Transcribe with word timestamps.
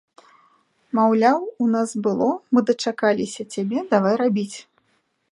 Маўляў, 0.99 1.39
у 1.65 1.67
нас 1.75 1.89
было, 2.07 2.29
мы 2.55 2.59
дачакаліся 2.69 3.45
цябе, 3.57 3.83
давай 3.93 4.13
рабіць. 4.23 4.57